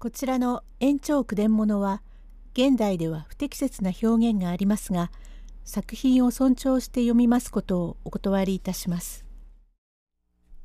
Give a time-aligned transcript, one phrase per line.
[0.00, 2.00] こちらの延長句伝物は
[2.54, 5.10] 現代では不適切な表現がありますが
[5.62, 9.26] 作品を尊重して読みますことをお断りいたします。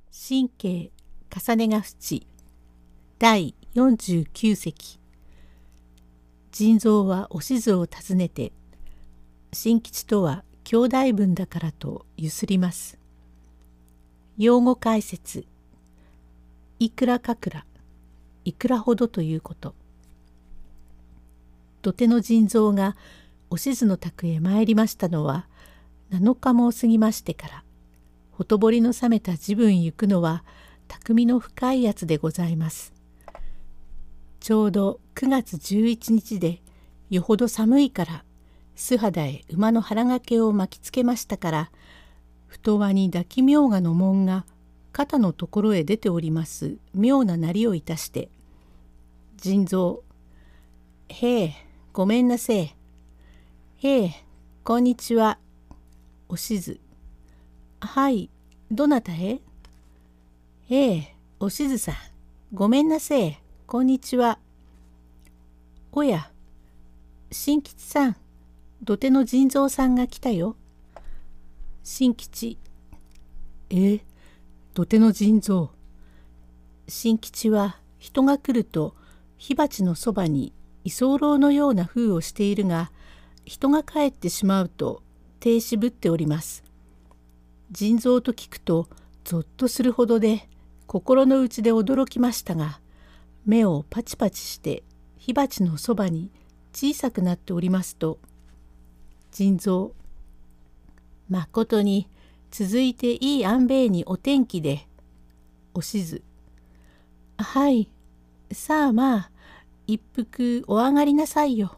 [0.10, 0.92] 神経
[1.30, 2.26] 重ねが淵
[3.20, 5.02] 第49席
[6.54, 8.54] 腎臓はおしずを訪ねて
[9.52, 12.98] 新吉とは兄弟分だからとゆすります。
[14.38, 15.46] 用語解説
[16.80, 17.66] いくらかくら
[18.46, 19.76] いくらほどということ。
[21.82, 22.96] 土手の腎臓が
[23.50, 25.48] おしずの宅へ参りましたのは
[26.12, 27.64] 7日も過ぎましてから
[28.32, 30.44] ほとぼりの冷めた自分行くのは
[30.88, 32.94] 匠の深いやつでございます。
[34.40, 36.62] ちょうど9月11日で
[37.10, 38.24] よほど寒いから
[38.76, 41.72] 素肌へ馬の腹掛けを巻きつけましたから
[42.48, 44.46] 太輪に抱き明賀の門が
[44.96, 46.78] 肩のところへ出ております。
[46.94, 48.30] 妙ななりをいたして
[49.36, 50.06] 「腎臓。
[51.10, 51.54] へえ
[51.92, 52.76] ごめんなせえ。
[53.80, 54.26] へえ
[54.64, 55.38] こんにちは。
[56.30, 56.80] おしず。
[57.82, 58.30] はい
[58.72, 59.42] どなたへ？
[60.70, 61.96] ええおしずさん。
[62.54, 63.40] ごめんなせえ。
[63.68, 64.40] こんにちは。
[65.92, 66.32] おや
[67.32, 68.16] 新吉さん。
[68.82, 70.56] 土手の腎臓さんが来たよ。
[71.84, 72.58] 新吉。
[73.70, 74.00] え？
[74.76, 75.72] 土手の腎臓。
[76.90, 78.94] 新吉は人が来ると
[79.38, 80.52] 火鉢のそばに
[80.84, 82.92] 居候のような風をしているが
[83.46, 85.02] 人が帰ってしまうと
[85.40, 86.62] 停止ぶっております。
[87.72, 88.90] 腎臓と聞くと
[89.24, 90.50] ぞっとするほどで
[90.88, 92.82] 心の内で驚きましたが
[93.46, 94.84] 目をパチパチして
[95.18, 96.32] 火鉢のそばに
[96.74, 98.20] 小さくなっておりますと
[99.32, 99.94] 腎臓
[101.30, 102.10] まことに
[102.58, 104.88] 続いていい安兵衛にお天気で。
[105.74, 106.24] おしず。
[107.38, 107.90] はい。
[108.54, 109.32] さあまあ
[109.88, 111.78] 一服お上がりなさいよ。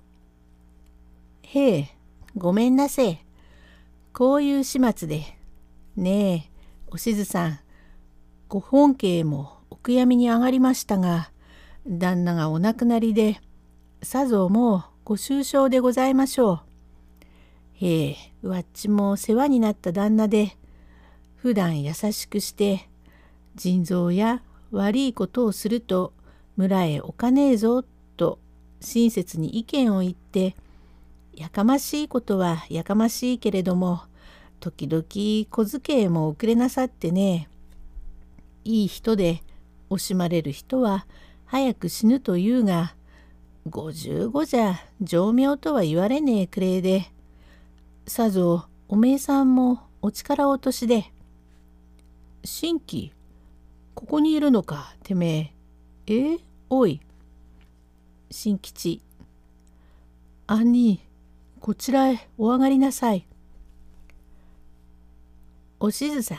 [1.42, 1.90] へえ
[2.36, 3.08] ごめんなせ。
[3.08, 3.20] え
[4.14, 5.24] こういう始末で。
[5.96, 6.52] ねえ
[6.92, 7.60] おしずさん。
[8.48, 11.32] ご本家もお悔やみに上がりましたが
[11.88, 13.42] 旦那がお亡くなりで
[14.04, 16.68] さぞもうご愁傷でございましょう。
[17.80, 20.57] へえ、わっちも世話になった旦那で、
[21.48, 22.90] 普段優しくして、
[23.56, 26.12] 腎臓や悪いことをすると
[26.58, 27.86] 村へ置かねえぞ
[28.18, 28.38] と
[28.82, 30.58] 親切に意見を言って、
[31.34, 34.02] やかましいことはやかましいけれども、
[34.60, 37.48] 時々小遣いも遅れなさってね。
[38.66, 39.42] いい人で
[39.90, 41.08] 惜しまれる人は
[41.46, 42.94] 早く死ぬというが、
[43.70, 47.06] 55じゃ情妙とは言われねえくれいで、
[48.06, 51.10] さぞおめえさんもお力落としで。
[52.50, 53.12] 新規、
[53.94, 55.54] ここにいるのか、てめ
[56.08, 56.14] え。
[56.16, 56.36] え？
[56.36, 57.02] ー、おい。
[58.32, 59.02] 新吉。
[60.48, 61.02] 兄、
[61.60, 63.28] こちらへお上がりなさい。
[65.82, 66.38] おしずさん、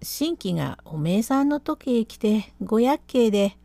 [0.00, 3.58] 新規がおめえさんの時へ来てご厄介で、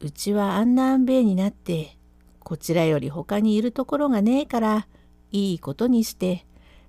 [0.00, 1.98] うちはあんな安兵衛になって、
[2.38, 4.88] こちらより他にいるところがねえから、
[5.30, 6.46] いいことにして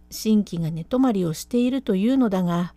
[0.10, 2.74] 新規が寝泊まりをしているというのだが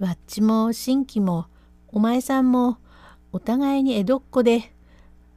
[0.00, 1.46] わっちも新規も
[1.88, 2.78] お前さんも
[3.32, 4.72] お互いに江戸っ子で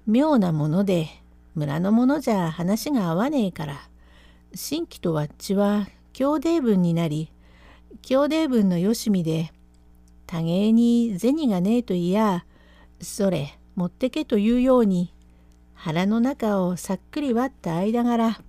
[0.08, 1.10] 妙なもので
[1.54, 3.90] 村の者じゃ話が合わねえから
[4.56, 7.32] 新規とわっちは兄弟分になり
[8.02, 9.52] 兄弟分のよしみで
[10.26, 12.46] 多芸に銭がねえといや
[13.00, 15.14] それ持ってけというように
[15.76, 18.40] 腹の中をさっくり割った間柄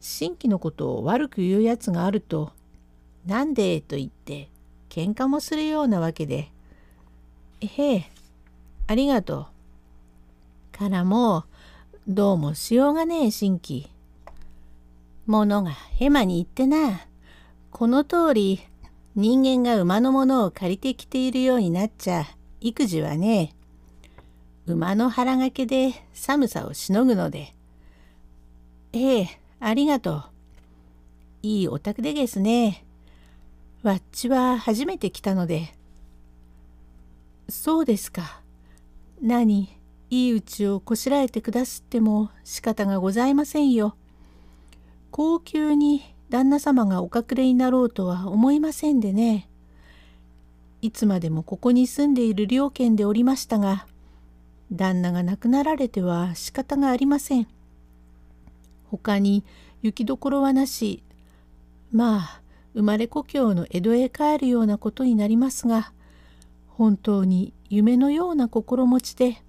[0.00, 2.50] 新規のことを悪く言うやつがあると
[3.24, 4.51] 「なんで?」と言って
[4.92, 6.50] 喧嘩もするようなわけで
[7.64, 8.10] 「へえ
[8.86, 9.46] ありがとう」
[10.78, 11.44] からも
[12.06, 13.88] どうもしようがねえ新規。
[15.24, 17.06] ものがヘマに言ってな
[17.70, 18.60] この通り
[19.14, 22.26] 人間が馬のものを借りてきているようになっちゃ
[22.60, 23.54] 育児はね
[24.66, 27.54] 馬の腹掛けで寒さをしのぐので。
[28.92, 30.24] ええありがとう。
[31.44, 32.84] いいお宅でですね。
[33.82, 35.74] わっちは初めて来たので。
[37.48, 38.40] そうですか。
[39.20, 39.76] 何、
[40.08, 43.96] いいうちをこしらえてくだすっても仕方がございませんよ。
[45.10, 49.48] 高級に旦那様がお隠れになろうとは思いませんでね。
[50.80, 53.86] いつまでもここに住んでいる両家でおりましたが、
[54.70, 57.48] 旦那が亡くなられては仕方がありません。
[58.90, 59.44] 他に
[59.82, 61.02] 行きどころはなし
[61.90, 62.41] まあ
[62.74, 65.92] 生まれ故郷の江戸へ帰るようなことになりますが
[66.68, 69.42] 本当に夢のような心持ちで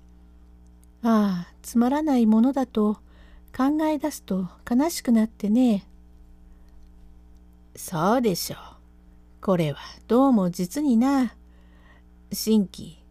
[1.04, 2.98] ああつまらないものだと
[3.56, 5.86] 考え出すと悲しくなってね。
[7.76, 8.58] そうでしょう。
[9.42, 11.36] これはどうも実にな。
[12.32, 13.04] 新規、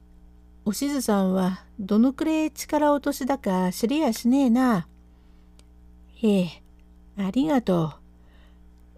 [0.65, 4.89] おしずさんはどのくれ力落としだか知りやしねえな。
[6.15, 6.63] へえ、
[7.17, 8.02] ありがとう。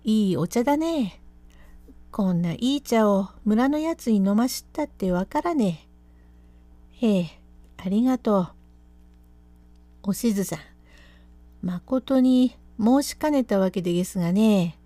[0.06, 1.19] いいお茶だね。
[2.11, 5.89] こんないい茶を村のやつに飲ましったってわからね
[7.01, 7.06] え。
[7.06, 7.41] へえ、
[7.79, 8.49] ありがとう。
[10.03, 10.59] おしずさん、
[11.62, 14.79] まことに申しかねたわけでげすがね、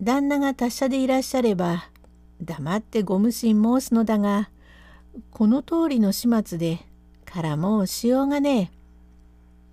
[0.00, 1.90] 旦那が達者でいらっしゃれば、
[2.40, 4.48] 黙ってご無心申すのだが、
[5.32, 6.78] この通りの始末で、
[7.26, 8.70] からもうしようがねえ。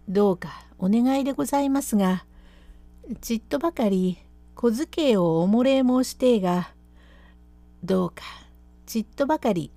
[0.09, 2.25] どうかお願いでございますが、
[3.21, 4.18] ちっとばかり
[4.56, 6.71] 小机をおもれ申してが、
[7.83, 8.24] どうか
[8.86, 9.71] ちっとばかり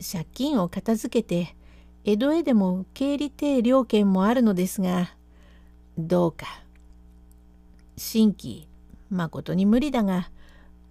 [0.00, 1.54] 借金を片付けて
[2.04, 5.10] 江戸へでも経理定料券もあるのですが
[5.98, 6.46] どうか
[7.96, 8.66] 新規
[9.10, 10.30] まことに無理だが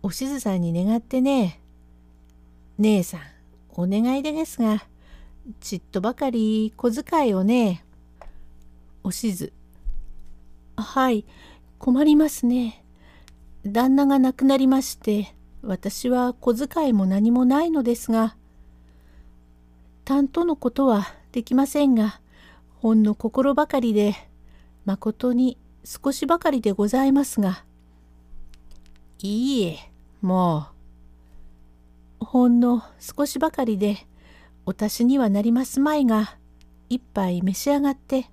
[0.03, 1.59] おしずさんに願ってね
[2.77, 3.21] 姉さん
[3.69, 4.83] お願いでですが
[5.59, 7.83] ちっとばかり小遣いをね
[9.03, 9.53] おしず
[10.77, 11.25] はい
[11.79, 12.80] 困りますね。
[13.65, 18.35] 旦那が亡くなりまして私は小遣いも何もないのですが
[20.03, 22.19] 担当のことはできませんが、
[22.79, 24.15] ほんの心ばかりで、
[24.85, 27.63] まことに少しばかりでございますが。
[29.21, 29.77] いいえ、
[30.21, 30.67] も
[32.21, 32.25] う。
[32.25, 34.05] ほんの少しばかりで、
[34.65, 36.35] お達しにはなりますまいが、
[36.89, 38.25] 一杯召し上がって。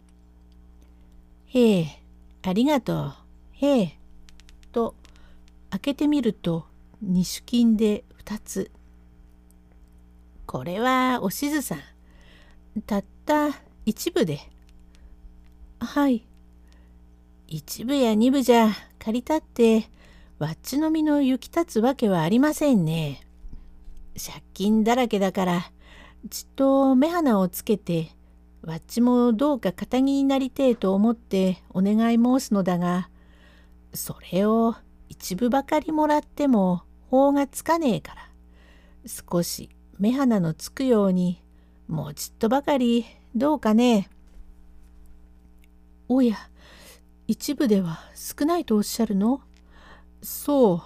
[1.47, 2.03] へえ、
[2.43, 3.15] ありがとう。
[3.53, 3.99] へえ。
[4.73, 4.95] と、
[5.71, 6.67] 開けてみると、
[7.03, 8.71] 二種金で二つ。
[10.47, 12.83] これはおしずさん。
[12.87, 13.51] たった
[13.85, 14.41] 一部で。
[15.81, 16.27] はい。
[17.47, 19.89] 一部や二部じゃ借りたって
[20.39, 23.23] わっちの実の行き立つわけはありませんね。
[24.19, 25.71] 借金だらけだから
[26.29, 28.11] ちっと目鼻をつけて
[28.63, 33.09] わっちもどうか堅気になりてえと思ってお願い申すのだが
[33.95, 34.75] それを
[35.09, 38.29] 一部ばかりもらっても法がつかねえから
[39.07, 41.43] 少し目鼻のつくように
[41.87, 44.11] もうちっとばかりどうかね。
[46.09, 46.37] おや
[47.27, 49.41] 一部では少ないとおっしゃるの？
[50.23, 50.83] そう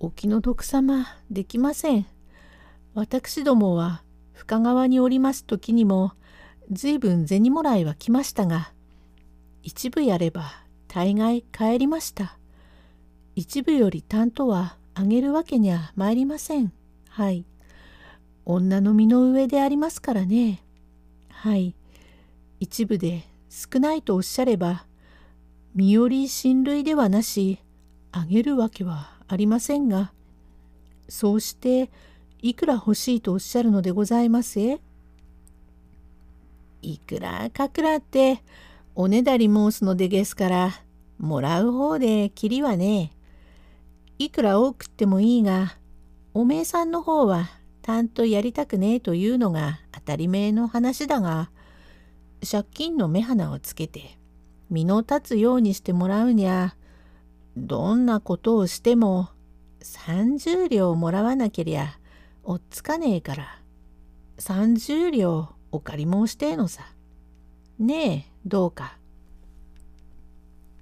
[0.00, 2.06] お気の毒様できません。
[2.94, 4.02] 私どもは
[4.34, 6.12] 深川におります時にも
[6.70, 8.72] 随分銭もらいは来ましたが
[9.62, 10.52] 一部やれば
[10.88, 12.38] 大概帰りました。
[13.34, 16.72] 一部より担当はあげるわけには参りません。
[17.08, 17.44] はい。
[18.44, 20.62] 女の身の上でありますからね。
[21.30, 21.74] はい。
[22.60, 24.84] 一部で少ないとおっしゃれば、
[25.74, 27.58] 身寄り親類ではなし、
[28.12, 30.12] あげるわけはありませんが、
[31.08, 31.90] そうして
[32.42, 34.60] いくら欲しいとおっしゃるのでございます？
[34.60, 34.80] え
[36.82, 38.42] いくらかくらって
[38.94, 40.70] おねだり申すのでですから、
[41.18, 43.12] もらう方できりはね
[44.18, 45.76] いくら多くってもいいが、
[46.34, 47.50] おめえさんの方は
[47.82, 51.50] たんとやりたくねえというのが当たり前の話だが、
[52.48, 54.18] 借金の目鼻をつけて
[54.70, 56.76] 身の立つようにしてもらうにゃ、
[57.56, 59.28] どんなことをしても
[59.80, 61.98] 30両もらわなけりゃ
[62.44, 63.60] おっつかねえから、
[64.38, 66.84] 30両お借り申してえのさ。
[67.78, 68.96] ねえ、どうか。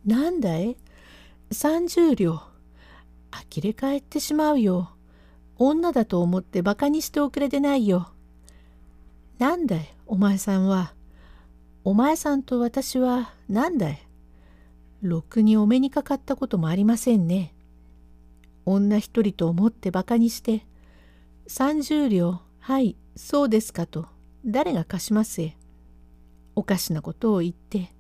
[0.05, 0.77] なんだい
[1.51, 2.50] ?30 両。
[3.31, 4.91] 呆れ返ってしまうよ。
[5.57, 8.11] 女だと思ってバカにしておくれてないよ。
[9.39, 10.95] なんだい、お前さんは。
[11.85, 14.07] お前さんと私はなんだい。
[15.03, 17.55] ろくにお目にかかったこともありませんね。
[18.67, 20.67] 女一人と思ってバカにして、
[21.49, 24.07] 30両、はい、そうですかと、
[24.45, 25.57] 誰が貸しますえ。
[26.55, 27.93] おかしなことを言って、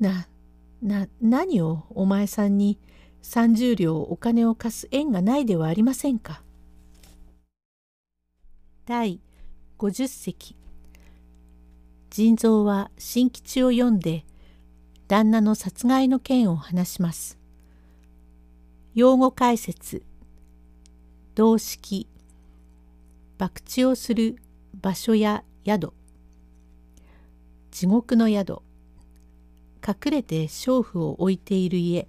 [0.00, 0.26] な、
[0.82, 2.78] な、何をお前さんに
[3.26, 6.42] 30両お金を貸す縁がないではありませんか？
[8.86, 9.20] 第
[9.78, 10.54] 50席。
[12.08, 14.24] 腎臓は新吉を読んで
[15.08, 17.36] 旦那の殺害の件を話します。
[18.94, 20.04] 用語解説。
[21.34, 22.06] 動式。
[23.38, 24.36] 博打をする
[24.80, 25.92] 場所や宿。
[27.72, 28.62] 地獄の宿。
[29.86, 32.06] 隠れて娼婦を置いている家。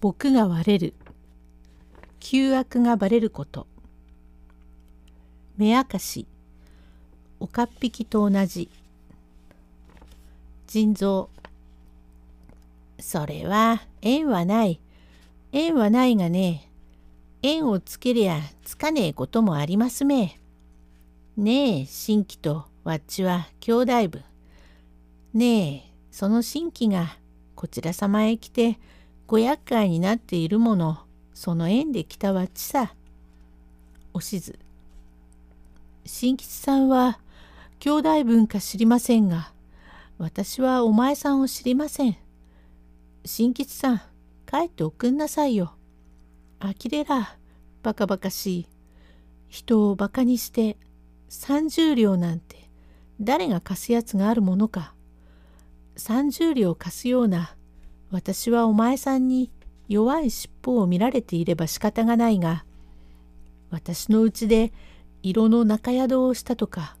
[0.00, 0.94] 僕が割れる
[2.20, 3.66] 旧悪がばれること
[5.56, 6.26] 目明かし
[7.40, 8.68] 岡っ引きと同じ。
[10.66, 11.30] 腎臓。
[12.98, 14.80] それは縁はない。
[15.52, 16.68] 縁はないがね、
[17.42, 20.38] 縁をつけりゃつかねえこともありますめ。
[21.36, 24.24] ねえ、新規とわっちは兄弟分。
[25.32, 27.16] ねえ、その新規が
[27.54, 28.78] こちら様へ来て
[29.28, 31.00] ご厄介になっているもの、
[31.34, 32.94] その縁で来たわちさ。
[34.14, 34.58] おしず。
[36.06, 37.20] 新吉さんは
[37.78, 39.52] 兄弟分か知りませんが、
[40.16, 42.16] 私はお前さんを知りません。
[43.26, 44.00] 新吉さん、
[44.46, 45.74] 帰っておくんなさいよ。
[46.58, 47.36] あきれら、
[47.82, 48.66] バカバカしい。
[49.48, 50.78] 人をバカにして
[51.28, 52.70] 30両なんて
[53.20, 54.94] 誰が貸すやつがあるものか。
[55.96, 57.57] 30両貸すような
[58.10, 59.50] 私はお前さんに
[59.88, 62.64] 弱い尻尾を見られていれば仕方がないが、
[63.70, 64.72] 私のうちで
[65.22, 66.96] 色の中宿をしたとか、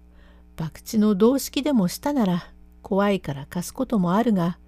[0.56, 4.58] 博打の同式でもしたなら怖いから貸すこともあるが、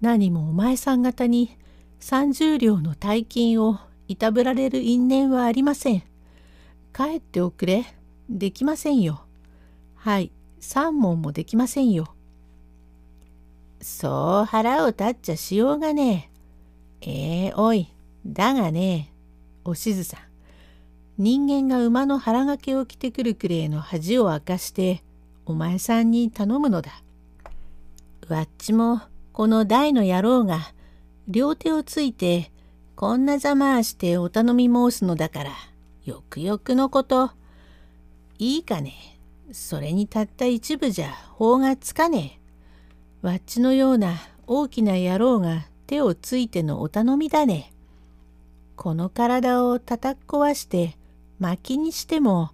[0.00, 1.56] 何もお前さん方に
[2.00, 3.78] 30両の大金を
[4.08, 6.02] いたぶられる因縁はありません。
[6.94, 7.84] 帰っておくれ。
[8.28, 9.24] できませんよ。
[9.94, 10.30] はい、
[10.60, 12.14] 三問もできませんよ。
[13.84, 16.30] そう腹を立っちゃしようがね
[17.02, 17.10] え。
[17.10, 17.92] ええー、おい、
[18.24, 19.12] だがね
[19.62, 20.20] おしずさん。
[21.18, 25.04] 人間が馬の腹掛けを着てくるくれいの恥を明かして
[25.44, 27.02] お前さんに頼むのだ。
[28.30, 29.02] わっちも
[29.34, 30.60] この大の野郎が
[31.28, 32.50] 両手をついて
[32.96, 35.50] こんなざまあしてお頼み申すのだから
[36.06, 37.32] よくよくのこと
[38.38, 38.94] いいかね
[39.52, 42.43] それにたった一部じゃ法がつかねえ
[43.24, 44.16] わっちのような
[44.46, 47.72] 大きな野郎が手をついてのお頼みだね
[48.76, 50.98] この体を叩っ壊して
[51.40, 52.50] 薪にしても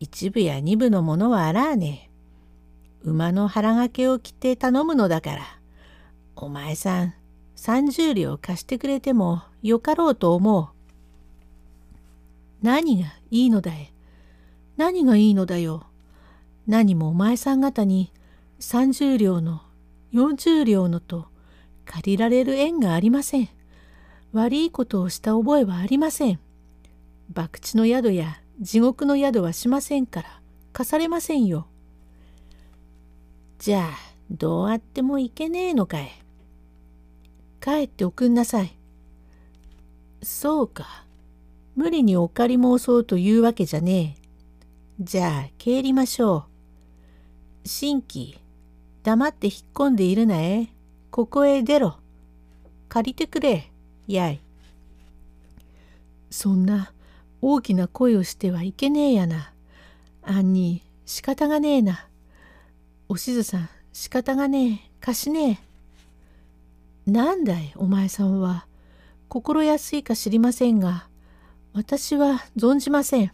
[0.00, 2.10] 一部や二部のものはあらあね
[3.04, 5.42] 馬の腹掛けを着て頼むのだから
[6.34, 7.14] お前さん
[7.54, 10.68] 30両貸してくれてもよかろうと思う。
[12.60, 13.92] 何がいいのだい？
[14.76, 15.86] 何がいいのだよ。
[16.66, 18.12] 何もお前さん方に
[18.58, 19.62] 30両の
[20.12, 21.26] 40両のと
[21.84, 23.48] 借りられる縁がありません。
[24.32, 26.40] 悪いことをした覚えはありません。
[27.34, 30.40] 博打の宿や地獄の宿はしませんから
[30.72, 31.66] 貸されませんよ。
[33.58, 36.10] じゃあどうあってもいけねえのかい。
[37.60, 38.76] 帰っておくんなさい。
[40.22, 41.04] そうか。
[41.76, 44.28] 無理にお借り申そうというわけじゃねえ。
[45.00, 46.46] じゃあ、帰りましょ
[47.64, 47.68] う。
[47.68, 48.40] 新規、
[49.02, 50.68] 黙って引っ込んでいるなえ。
[51.10, 51.96] ここへ出ろ。
[52.88, 53.70] 借りてくれ、
[54.06, 54.40] やい。
[56.30, 56.92] そんな
[57.40, 59.52] 大きな声をしてはいけねえやな。
[60.22, 62.08] あんに仕方がねえな。
[63.08, 64.90] おしずさん仕方がねえ。
[65.00, 65.60] 貸しね
[67.06, 67.10] え。
[67.10, 68.66] なんだいお前さんは
[69.28, 71.08] 心安いか知りませんが
[71.72, 73.32] 私は存じません。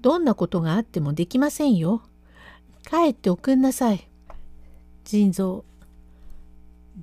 [0.00, 2.02] どんなことがあってもできませんよ。
[2.88, 4.07] 帰っておくんなさい。
[5.10, 5.64] 腎臓。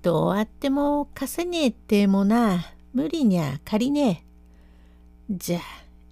[0.04, 4.24] どうあっても貸せねえってもな、無理にゃ借りね
[5.28, 5.34] え。
[5.36, 5.62] じゃあ、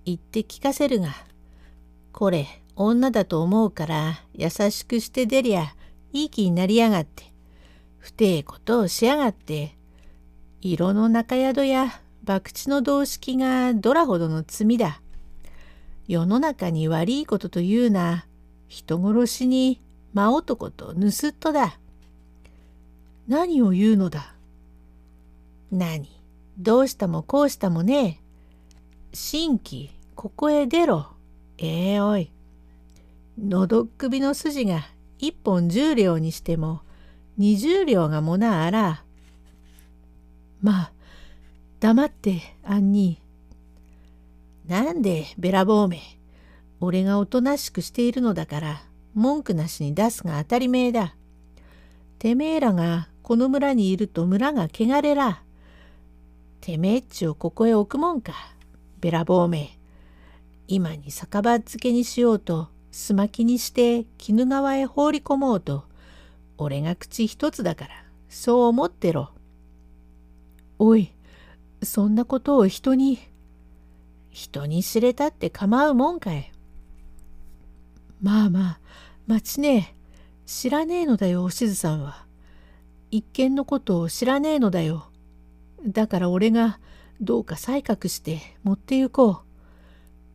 [0.04, 1.14] 言って聞かせるが、
[2.12, 5.76] これ、女だと思うから優しくして出りゃ
[6.14, 7.32] いい気になりやがって。
[8.00, 9.78] 不定ことをしやがって、
[10.62, 15.00] 色の中宿や博打の同式がどらほどの罪だ。
[16.08, 18.26] 世の中に悪いことというな、
[18.68, 19.80] 人殺しに
[20.14, 21.78] 真男と盗っ人だ。
[23.28, 24.36] 何を言うのだ？
[25.72, 26.08] 何、
[26.58, 28.20] どうしたもこうしたもね。
[29.14, 31.08] 新規、ここへ出ろ。
[31.58, 32.32] ええー、おい。
[33.40, 34.82] のどっ首の筋が
[35.18, 36.82] 一本十両にしても
[37.40, 39.04] 20両がもなあら。
[40.62, 40.92] まあ、
[41.80, 43.20] 黙って、あんに。
[44.68, 46.00] なんで、べらぼうめ。
[46.80, 51.16] 俺がおとなしくしているのだから、文句なしに出すが当たり前だ。
[52.20, 55.42] てめえらがこの村にいると村が汚れら。
[56.62, 58.34] てめえっちをここへ置くもんか。
[59.00, 59.80] べらぼうめ。
[60.68, 65.86] 今に酒場漬けにしようと、すまきにして鬼怒川へ放り込もうと、
[66.58, 67.92] 俺が口一つだから
[68.30, 69.32] そう思ってろ。
[70.80, 71.12] おい
[71.82, 73.20] そんなことを人に
[74.32, 76.52] 人に知れたって構うもんかい。
[78.22, 78.80] まあまあ
[79.28, 79.96] 待ちねえ
[80.46, 82.23] 知らねえのだよおしずさんは。
[83.14, 85.06] 一見のことを知らねえのだよ。
[85.86, 86.80] だから俺が
[87.22, 89.42] どうか採覚して持って行こ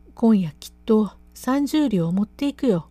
[0.07, 0.11] う。
[0.15, 2.87] 今夜きっと30両持っていくよ。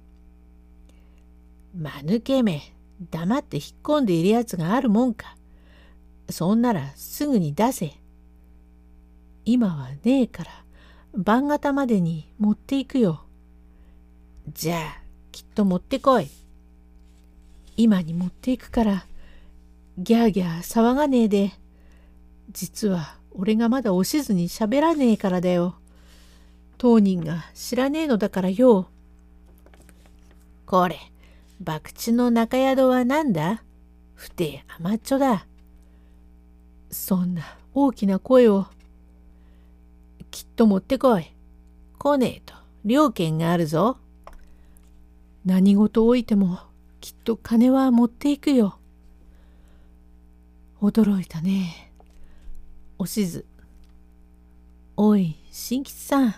[1.75, 2.75] 間抜けめ
[3.11, 5.39] 黙って引っ込んでいるやつがあるもんか。
[6.29, 7.95] そんならすぐに出せ。
[9.47, 10.51] 今はねえから
[11.15, 13.25] 晩方までに持っていくよ。
[14.53, 15.01] じゃあ
[15.33, 16.29] きっと持ってこい。
[17.79, 19.07] 今に持っていくから
[20.01, 21.53] ギャーギャー騒がねえで。
[22.53, 25.75] 実は俺がまだおしずに喋らねえからだよ。
[26.79, 28.89] 当人が知らねえのだからよ。
[30.67, 30.99] これ、
[31.65, 33.65] 博打の中宿は何だ？
[34.15, 35.47] 不定甘っちょだ。
[36.93, 37.43] そんな
[37.75, 38.67] 大きな声を。
[40.31, 41.27] きっと持ってこい。
[41.99, 43.99] 来ねえと料金があるぞ。
[45.45, 46.61] 何事おいても
[47.01, 48.78] きっと金は持っていくよ。
[50.81, 51.93] 驚いたね。
[52.99, 53.45] おしず。
[54.97, 56.35] おい、新吉さん。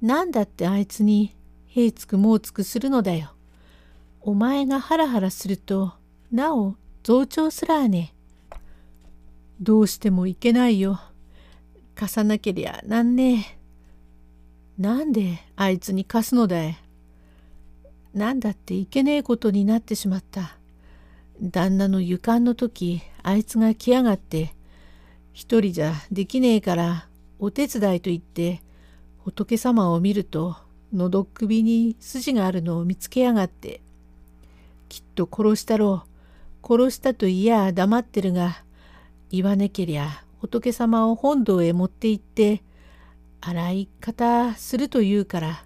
[0.00, 1.34] なんだってあいつに、
[1.66, 3.32] へいつくもうつくするのだよ。
[4.20, 5.92] お前がハラハラすると、
[6.30, 8.14] なお増長すらあね。
[9.60, 11.00] どうしてもいけないよ。
[11.94, 13.58] 貸さなけりゃなんねえ。
[14.82, 16.78] なんであいつに貸すのだい。
[18.12, 20.58] なんだっていけねえことになってしまった。
[21.40, 24.54] 旦那の湯管の時あいつが来やがって
[25.32, 28.62] 一人じゃできねえからお手伝いと言って
[29.24, 30.56] 仏様を見ると
[30.92, 33.80] 喉首に筋があるのを見つけやがって
[34.88, 36.04] きっと殺したろ
[36.62, 38.62] う殺したと言や黙ってるが
[39.30, 42.62] 言わねけりゃ仏様を本堂へ持って行って
[43.40, 45.64] 洗い方すると言うから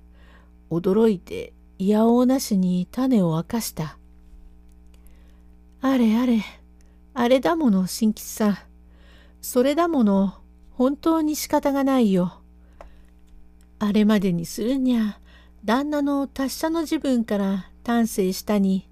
[0.71, 3.99] 驚いていやおうなしに種を明かした。
[5.81, 6.43] あれあれ、
[7.21, 8.59] あれだもの、新吉さん。
[9.41, 10.35] それだもの、
[10.71, 12.41] 本当に仕方がないよ。
[13.81, 15.19] あれまでにするにゃ、
[15.65, 18.89] 旦那の達者の自分から丹精したに、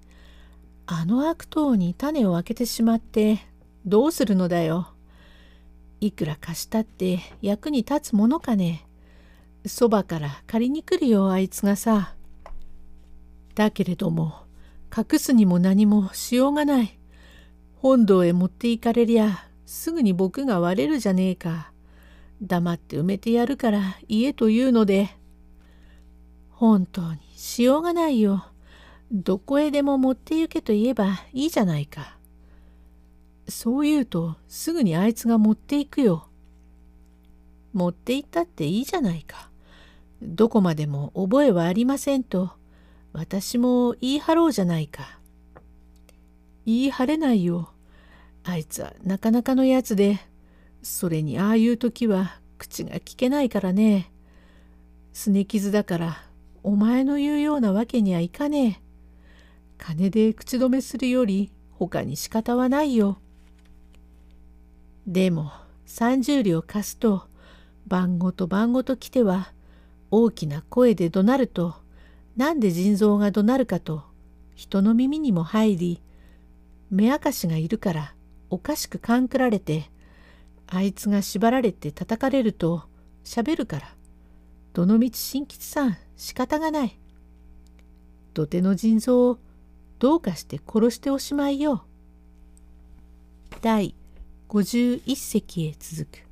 [0.87, 3.39] あの悪党に種を開けてしまって、
[3.85, 4.89] どうするのだよ。
[6.01, 8.85] いくら貸したって役に立つものかね。
[9.65, 12.13] そばから借りに来るよ、あいつがさ。
[13.55, 14.33] だけれども、
[14.93, 16.96] 隠すにも何もしようがない。
[17.79, 21.71] 本堂へ持って行かれりゃすぐに僕が割れるじゃねえか。
[22.41, 25.09] 黙って埋めてやるから家というので。
[26.49, 28.45] 本当にしようがないよ。
[29.11, 32.17] どこへでも持って行けと言えばいいじゃないか。
[33.47, 36.27] そう言うとすぐにあいつが持っていくよ。
[37.73, 39.51] 持って行ったっていいじゃないか。
[40.21, 42.51] どこまでも覚えはありませんと
[43.13, 45.16] 私も言い張ろうじゃないか。
[46.67, 47.69] 言い張れないよ。
[48.43, 50.19] あいつはなかなかのやつで、
[50.83, 54.11] それにああいう時は口が聞けないからね。
[55.13, 56.17] すね傷だから
[56.63, 58.81] お前の言うようなわけにはいかねえ。
[59.77, 63.17] 金で口止めするより他に仕方はないよ。
[65.07, 65.53] でも
[65.85, 67.29] 30両貸すと
[67.87, 69.53] 番ごと番ごと来ては
[70.11, 71.75] 大きな声で怒鳴ると
[72.35, 74.03] なんで腎臓が怒鳴るかと
[74.53, 76.01] 人の耳にも入り
[76.89, 78.13] 目明かしがいるから
[78.49, 79.89] おかしく勘くられて
[80.67, 82.83] あいつが縛られて叩かれると
[83.23, 83.93] 喋るから
[84.73, 86.99] どのみち新吉さん仕方がない。
[88.35, 89.39] 土手の腎臓を
[89.97, 91.83] どうかして殺しておしまいよ。
[93.61, 93.95] 第
[94.49, 96.26] 51隻へ続く。